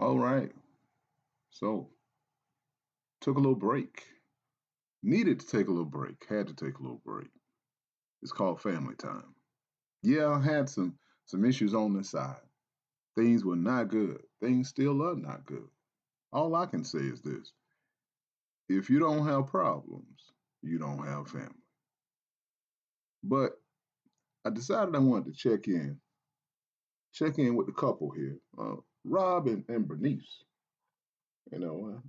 All 0.00 0.18
right. 0.18 0.50
So, 1.50 1.90
took 3.20 3.36
a 3.36 3.40
little 3.40 3.54
break. 3.54 4.02
Needed 5.02 5.40
to 5.40 5.46
take 5.46 5.66
a 5.68 5.70
little 5.70 5.84
break. 5.84 6.24
Had 6.26 6.46
to 6.46 6.54
take 6.54 6.78
a 6.78 6.82
little 6.82 7.02
break. 7.04 7.28
It's 8.22 8.32
called 8.32 8.62
family 8.62 8.94
time. 8.94 9.34
Yeah, 10.02 10.28
I 10.28 10.42
had 10.42 10.70
some 10.70 10.94
some 11.26 11.44
issues 11.44 11.74
on 11.74 11.94
this 11.94 12.10
side. 12.10 12.40
Things 13.14 13.44
were 13.44 13.56
not 13.56 13.88
good. 13.88 14.22
Things 14.40 14.70
still 14.70 15.02
are 15.02 15.16
not 15.16 15.44
good. 15.44 15.68
All 16.32 16.54
I 16.54 16.64
can 16.64 16.82
say 16.82 17.00
is 17.00 17.20
this. 17.20 17.52
If 18.70 18.88
you 18.88 19.00
don't 19.00 19.26
have 19.26 19.48
problems, 19.48 20.32
you 20.62 20.78
don't 20.78 21.06
have 21.06 21.28
family. 21.28 21.50
But 23.22 23.52
I 24.46 24.50
decided 24.50 24.94
I 24.96 24.98
wanted 24.98 25.26
to 25.26 25.38
check 25.38 25.68
in, 25.68 26.00
check 27.12 27.38
in 27.38 27.54
with 27.54 27.66
the 27.66 27.72
couple 27.74 28.10
here, 28.12 28.38
uh, 28.58 28.76
Rob 29.04 29.46
and, 29.46 29.64
and 29.68 29.88
Bernice. 29.88 30.44
You 31.52 31.58
know, 31.58 31.94
uh, 31.96 32.00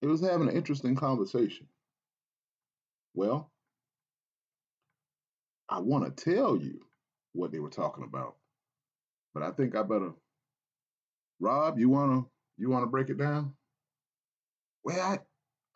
it 0.00 0.06
was 0.06 0.20
having 0.20 0.48
an 0.48 0.56
interesting 0.56 0.96
conversation. 0.96 1.66
Well, 3.14 3.50
I 5.68 5.80
want 5.80 6.16
to 6.16 6.24
tell 6.24 6.56
you 6.56 6.80
what 7.32 7.52
they 7.52 7.60
were 7.60 7.70
talking 7.70 8.04
about, 8.04 8.36
but 9.34 9.42
I 9.42 9.50
think 9.52 9.76
I 9.76 9.82
better. 9.82 10.12
Rob, 11.40 11.78
you 11.78 11.88
wanna 11.88 12.22
you 12.56 12.70
wanna 12.70 12.86
break 12.86 13.10
it 13.10 13.18
down? 13.18 13.54
Well, 14.84 15.00
I 15.00 15.18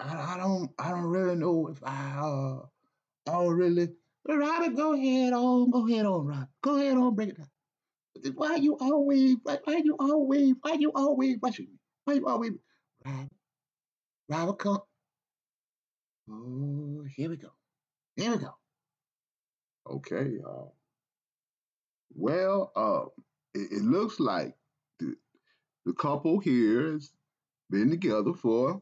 I, 0.01 0.35
I 0.35 0.39
don't 0.39 0.71
I 0.79 0.91
don't 0.91 1.05
really 1.05 1.37
know 1.37 1.69
if 1.69 1.83
I 1.85 2.19
uh 2.21 2.67
I 3.29 3.33
don't 3.33 3.55
really. 3.55 3.91
But 4.25 4.39
Robert, 4.39 4.77
go 4.77 4.95
ahead 4.95 5.33
on, 5.33 5.71
go 5.71 5.87
ahead 5.89 6.07
on, 6.07 6.27
Rob. 6.27 6.49
Go 6.63 6.77
ahead 6.77 6.97
on, 6.97 7.15
break 7.15 7.31
it 7.31 7.39
down. 7.39 7.49
Why 8.35 8.49
are 8.55 8.59
you 8.59 8.77
always, 8.81 9.37
why, 9.43 9.59
why 9.65 9.81
you 9.85 9.97
always, 9.99 10.55
why 10.61 10.73
are 10.73 10.81
you 10.81 10.93
always 10.95 11.37
rushing 11.43 11.67
me? 11.67 11.79
Why 12.05 12.15
you 12.15 12.27
always, 12.27 12.53
Robert, 13.05 13.29
Robert, 14.29 14.59
come. 14.59 14.79
Oh, 16.31 17.05
here 17.17 17.31
we 17.31 17.37
go. 17.37 17.51
Here 18.17 18.33
we 18.33 18.39
go. 18.39 18.51
Okay. 19.89 20.39
Uh, 20.47 20.67
well, 22.15 22.73
uh, 22.75 23.05
it, 23.55 23.73
it 23.73 23.83
looks 23.85 24.19
like 24.19 24.55
the, 24.99 25.15
the 25.85 25.93
couple 25.93 26.39
here 26.41 26.93
has 26.93 27.11
been 27.71 27.91
together 27.91 28.33
for 28.33 28.81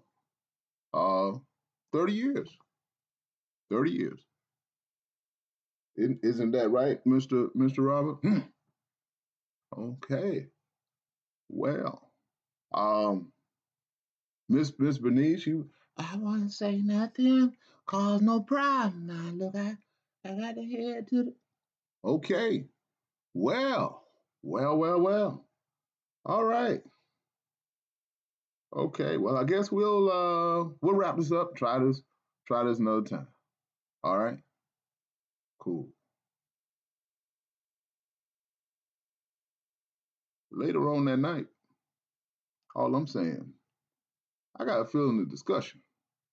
uh 0.95 1.33
30 1.93 2.13
years. 2.13 2.51
30 3.71 3.91
years. 3.91 4.21
Isn't, 5.97 6.21
isn't 6.23 6.51
that 6.53 6.71
right, 6.71 7.05
Mr. 7.05 7.49
Mr. 7.57 7.87
Robert? 7.87 8.19
Okay. 9.77 10.47
Well, 11.49 12.11
um, 12.73 13.33
Miss 14.49 14.73
Miss 14.79 14.99
Bernice, 14.99 15.47
you 15.47 15.71
I 15.97 16.17
want 16.17 16.45
to 16.47 16.51
say 16.51 16.77
nothing, 16.77 17.57
cause 17.87 18.21
no 18.21 18.41
problem. 18.41 19.07
Now 19.07 19.31
look, 19.33 19.55
I 19.57 19.77
I 20.25 20.35
got 20.35 20.55
to 20.55 20.65
head 20.65 21.09
to 21.09 21.25
the. 21.25 21.35
Okay. 22.05 22.67
Well, 23.35 24.05
well, 24.43 24.77
well, 24.77 25.01
well. 25.01 25.47
All 26.27 26.45
right. 26.45 26.83
Okay. 28.75 29.17
Well, 29.17 29.37
I 29.37 29.45
guess 29.45 29.71
we'll 29.73 30.11
uh 30.11 30.65
we'll 30.81 30.95
wrap 30.95 31.17
this 31.17 31.33
up. 31.33 31.57
Try 31.57 31.79
this. 31.79 32.03
Try 32.47 32.65
this 32.65 32.79
another 32.79 33.03
time. 33.03 33.29
All 34.03 34.19
right. 34.19 34.39
Cool. 35.59 35.89
Later 40.57 40.89
on 40.91 41.05
that 41.07 41.19
night, 41.19 41.47
all 42.77 42.95
I'm 42.95 43.09
saying, 43.09 43.53
I 44.59 44.65
got 44.65 44.81
a 44.81 44.85
feeling 44.85 45.19
the 45.19 45.27
discussion 45.27 45.81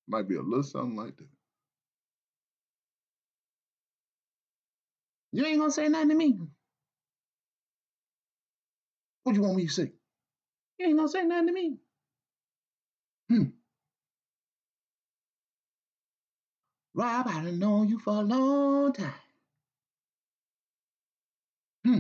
might 0.07 0.27
be 0.27 0.35
a 0.35 0.41
little 0.41 0.63
something 0.63 0.95
like 0.95 1.17
that. 1.17 1.27
You 5.31 5.45
ain't 5.45 5.59
gonna 5.59 5.71
say 5.71 5.87
nothing 5.87 6.09
to 6.09 6.15
me. 6.15 6.39
What 9.23 9.35
you 9.35 9.41
want 9.41 9.55
me 9.55 9.67
to 9.67 9.73
say? 9.73 9.91
You 10.77 10.87
ain't 10.87 10.97
gonna 10.97 11.09
say 11.09 11.23
nothing 11.23 11.47
to 11.47 11.53
me. 11.53 11.77
Hmm. 13.29 13.43
Rob, 16.93 17.27
I 17.27 17.43
done 17.43 17.59
known 17.59 17.89
you 17.89 17.99
for 17.99 18.13
a 18.13 18.21
long 18.21 18.93
time. 18.93 19.13
Hmm. 21.85 21.99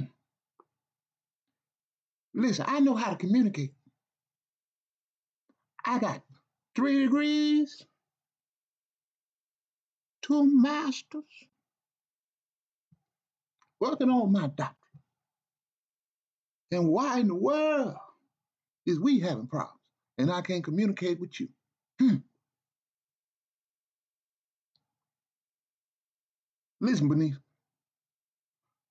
Listen, 2.33 2.65
I 2.67 2.79
know 2.79 2.95
how 2.95 3.11
to 3.11 3.17
communicate. 3.17 3.73
I 5.85 5.99
got 5.99 6.21
three 6.75 7.03
degrees, 7.03 7.85
two 10.21 10.61
masters, 10.61 11.23
working 13.79 14.09
on 14.09 14.31
my 14.31 14.47
doctorate. 14.47 14.75
And 16.71 16.87
why 16.87 17.19
in 17.19 17.27
the 17.27 17.35
world 17.35 17.95
is 18.85 18.99
we 18.99 19.19
having 19.19 19.47
problems 19.47 19.79
and 20.17 20.31
I 20.31 20.41
can't 20.41 20.63
communicate 20.63 21.19
with 21.19 21.39
you? 21.39 21.49
Hmm. 21.99 22.17
Listen, 26.79 27.09
Bernice. 27.09 27.35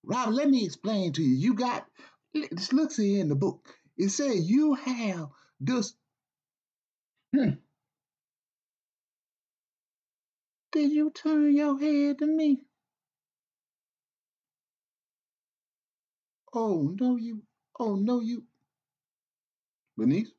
Rob, 0.04 0.30
let 0.32 0.48
me 0.48 0.64
explain 0.64 1.12
to 1.14 1.22
you. 1.22 1.34
You 1.36 1.54
got 1.54 1.86
this 2.34 2.72
looks 2.72 2.96
here 2.96 3.20
in 3.20 3.28
the 3.28 3.34
book. 3.34 3.66
It 3.96 4.10
says 4.10 4.48
you 4.48 4.74
have 4.74 5.28
this. 5.60 5.94
Hmm. 7.34 7.50
Did 10.72 10.92
you 10.92 11.10
turn 11.10 11.54
your 11.56 11.78
head 11.78 12.18
to 12.18 12.26
me? 12.26 12.62
Oh 16.54 16.94
no, 16.98 17.16
you. 17.16 17.42
Oh 17.78 17.96
no, 17.96 18.20
you. 18.20 18.44
Bernice, 19.96 20.32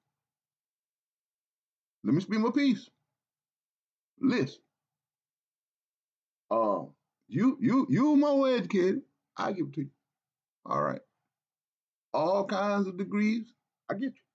let 2.03 2.13
me 2.13 2.21
speak 2.21 2.39
my 2.39 2.51
piece. 2.51 2.89
Listen. 4.19 4.59
Uh, 6.49 6.83
you 7.27 7.57
you 7.61 7.87
you 7.89 8.15
more 8.17 8.49
educated. 8.49 9.01
I 9.37 9.51
give 9.53 9.67
it 9.67 9.73
to 9.73 9.81
you. 9.81 9.89
All 10.65 10.81
right. 10.81 11.01
All 12.13 12.45
kinds 12.45 12.87
of 12.87 12.97
degrees. 12.97 13.45
I 13.89 13.93
get 13.95 14.13
you. 14.13 14.31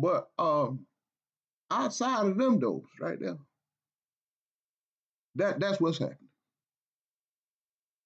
But 0.00 0.28
um, 0.38 0.86
outside 1.70 2.26
of 2.26 2.38
them 2.38 2.60
doors, 2.60 2.84
right 3.00 3.18
there, 3.20 3.38
that 5.36 5.60
that's 5.60 5.80
what's 5.80 5.98
happening. 5.98 6.18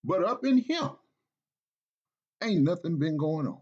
But 0.04 0.24
up 0.24 0.46
in 0.46 0.58
here, 0.58 0.90
ain't 2.42 2.64
nothing 2.64 2.98
been 2.98 3.18
going 3.18 3.48
on. 3.48 3.60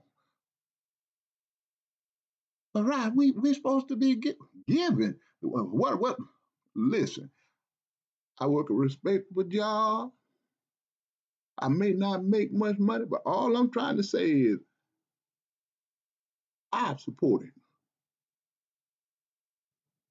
But 2.75 2.85
right, 2.85 3.12
we 3.15 3.33
we 3.33 3.55
supposed 3.55 3.89
to 3.89 3.97
be 3.97 4.17
gi- 4.17 4.37
giving. 4.69 5.15
What 5.43 6.01
what? 6.01 6.17
Listen, 6.77 7.31
I 8.41 8.49
work 8.49 8.71
a 8.71 8.75
respectable 8.75 9.45
job. 9.45 10.12
I 11.59 11.69
may 11.69 11.93
not 11.93 12.25
make 12.25 12.53
much 12.53 12.79
money, 12.79 13.05
but 13.09 13.23
all 13.25 13.57
I'm 13.57 13.71
trying 13.71 13.97
to 13.97 14.03
say 14.03 14.31
is 14.31 14.59
I 16.73 16.97
support 16.97 17.45
it. 17.45 17.53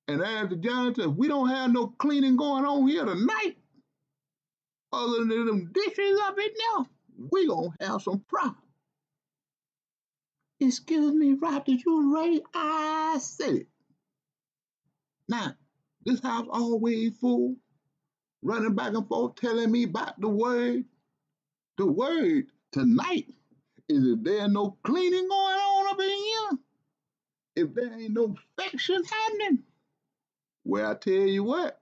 And 0.08 0.22
as 0.22 0.50
the 0.50 1.14
we 1.18 1.28
don't 1.28 1.50
have 1.50 1.72
no 1.72 1.88
cleaning 1.88 2.36
going 2.36 2.66
on 2.66 2.88
here 2.88 3.06
tonight, 3.06 3.58
other 4.92 5.26
than 5.26 5.46
them 5.46 5.72
dishes 5.74 6.20
up 6.24 6.38
in 6.38 6.50
there, 6.58 6.86
we 7.32 7.48
gonna 7.48 7.70
have 7.82 8.02
some 8.02 8.20
problems. 8.28 8.58
Excuse 10.60 11.14
me, 11.14 11.34
Rob, 11.34 11.66
did 11.66 11.84
you 11.86 12.16
raise? 12.16 12.42
I 12.54 13.18
said 13.20 13.56
it. 13.56 13.68
Now, 15.28 15.56
this 16.06 16.22
house 16.22 16.48
always 16.50 17.18
full, 17.18 17.56
running 18.42 18.76
back 18.76 18.94
and 18.94 19.08
forth, 19.08 19.36
telling 19.36 19.72
me 19.72 19.84
about 19.84 20.20
the 20.20 20.30
word. 20.30 20.86
The 21.78 21.88
word 21.88 22.48
tonight 22.72 23.28
is 23.90 24.06
if 24.08 24.24
there 24.24 24.44
ain't 24.44 24.54
no 24.54 24.78
cleaning 24.84 25.28
going 25.30 25.56
on 25.58 25.94
up 25.94 26.02
in 26.02 26.10
here, 26.10 26.60
if 27.68 27.76
there 27.76 27.94
ain't 28.00 28.14
no 28.14 28.36
affection 28.60 29.04
happening, 29.04 29.64
well, 30.66 30.92
I 30.92 30.96
tell 30.96 31.14
you 31.14 31.44
what, 31.44 31.82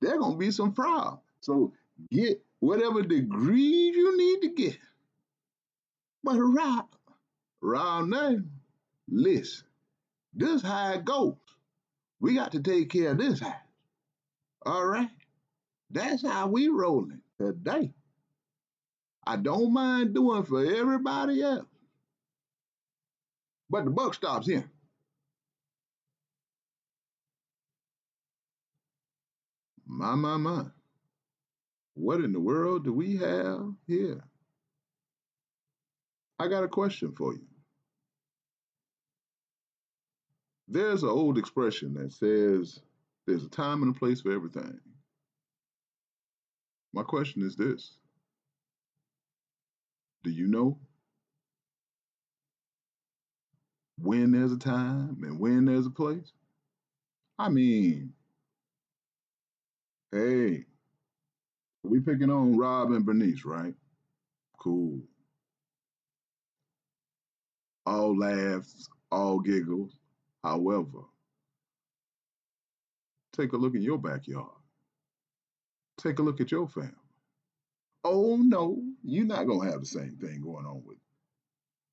there 0.00 0.18
gonna 0.18 0.36
be 0.36 0.50
some 0.52 0.72
problems. 0.72 1.20
So 1.40 1.72
get 2.10 2.42
whatever 2.60 3.02
degrees 3.02 3.96
you 3.96 4.16
need 4.18 4.42
to 4.48 4.54
get. 4.62 4.78
But 6.24 6.38
Rob, 6.38 6.86
Rob, 7.62 8.08
now, 8.08 8.36
listen, 9.10 9.66
this 10.34 10.62
how 10.62 10.92
it 10.94 11.04
goes. 11.04 11.36
We 12.20 12.34
got 12.34 12.52
to 12.52 12.60
take 12.60 12.90
care 12.90 13.12
of 13.12 13.18
this 13.18 13.40
house. 13.40 13.54
All 14.66 14.86
right? 14.86 15.10
That's 15.90 16.22
how 16.26 16.48
we 16.48 16.68
rolling 16.68 17.20
today. 17.38 17.92
I 19.26 19.36
don't 19.36 19.72
mind 19.72 20.14
doing 20.14 20.44
for 20.44 20.64
everybody 20.64 21.42
else. 21.42 21.66
But 23.70 23.84
the 23.84 23.90
buck 23.90 24.14
stops 24.14 24.46
here. 24.46 24.70
My, 29.86 30.14
my, 30.14 30.36
my. 30.36 30.66
What 31.94 32.20
in 32.20 32.32
the 32.32 32.40
world 32.40 32.84
do 32.84 32.92
we 32.92 33.16
have 33.16 33.72
here? 33.86 34.22
I 36.38 36.48
got 36.48 36.64
a 36.64 36.68
question 36.68 37.12
for 37.12 37.34
you. 37.34 37.46
There's 40.68 41.02
an 41.02 41.10
old 41.10 41.38
expression 41.38 41.94
that 41.94 42.12
says 42.12 42.80
there's 43.26 43.44
a 43.44 43.50
time 43.50 43.82
and 43.82 43.94
a 43.94 43.98
place 43.98 44.22
for 44.22 44.32
everything. 44.32 44.80
My 46.92 47.02
question 47.02 47.42
is 47.42 47.56
this 47.56 47.98
Do 50.24 50.30
you 50.30 50.48
know 50.48 50.78
when 53.98 54.32
there's 54.32 54.52
a 54.52 54.58
time 54.58 55.22
and 55.22 55.38
when 55.38 55.66
there's 55.66 55.86
a 55.86 55.90
place? 55.90 56.32
I 57.38 57.50
mean, 57.50 58.14
hey, 60.12 60.64
we 61.84 62.00
picking 62.00 62.30
on 62.30 62.56
Rob 62.56 62.92
and 62.92 63.04
Bernice, 63.04 63.44
right? 63.44 63.74
Cool. 64.58 65.02
All 67.86 68.18
laughs, 68.18 68.88
all 69.12 69.40
giggles. 69.40 69.98
However, 70.42 71.02
take 73.32 73.52
a 73.52 73.56
look 73.58 73.74
in 73.74 73.82
your 73.82 73.98
backyard. 73.98 74.48
Take 75.98 76.18
a 76.18 76.22
look 76.22 76.40
at 76.40 76.50
your 76.50 76.68
family. 76.68 76.92
Oh 78.04 78.36
no, 78.36 78.82
you're 79.02 79.24
not 79.24 79.46
gonna 79.46 79.70
have 79.70 79.80
the 79.80 79.86
same 79.86 80.16
thing 80.16 80.42
going 80.42 80.66
on 80.66 80.82
with 80.84 80.98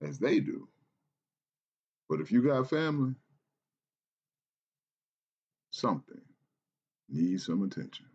as 0.02 0.20
they 0.20 0.40
do. 0.40 0.68
But 2.10 2.20
if 2.20 2.32
you 2.32 2.42
got 2.42 2.70
family, 2.70 3.16
something 5.72 6.22
needs 7.10 7.46
some 7.46 7.64
attention. 7.64 8.06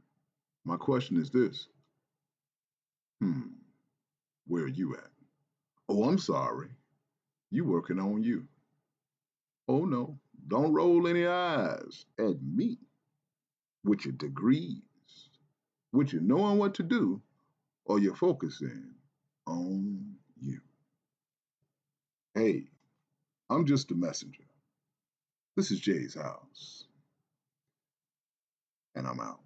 My 0.65 0.77
question 0.77 1.19
is 1.21 1.31
this. 1.31 1.69
Hmm, 3.21 3.49
where 4.47 4.65
are 4.65 4.69
you 4.69 4.95
at? 4.97 5.11
Oh, 5.89 6.05
I'm 6.05 6.19
sorry. 6.19 6.69
You 7.51 7.65
working 7.65 8.01
on 8.01 8.23
you. 8.23 8.47
Oh 9.69 9.85
no, 9.85 10.19
don't 10.49 10.73
roll 10.73 11.09
any 11.09 11.27
eyes 11.27 12.05
at 12.19 12.43
me 12.43 12.79
with 13.85 14.05
your 14.05 14.13
degrees, 14.15 14.83
with 15.93 16.13
your 16.13 16.23
knowing 16.23 16.59
what 16.59 16.75
to 16.75 16.83
do, 16.83 17.23
or 17.87 18.01
you're 18.01 18.17
focusing 18.17 18.95
on 19.47 20.17
you. 20.41 20.61
Hey, 22.35 22.65
I'm 23.51 23.67
just 23.67 23.91
a 23.93 23.95
messenger. 23.97 24.45
This 25.57 25.71
is 25.73 25.81
Jay's 25.81 26.15
house, 26.15 26.85
and 28.97 29.07
I'm 29.07 29.21
out. 29.21 29.41